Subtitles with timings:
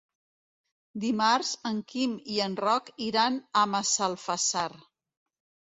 [1.03, 4.69] Dimarts en Quim i en Roc iran a Massalfassar.